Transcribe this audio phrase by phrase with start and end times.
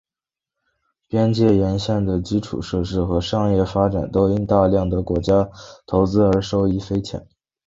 [1.07, 5.47] 边界沿线的基础设施和商业发展都因大量的国家
[5.85, 7.27] 投资而受益匪浅。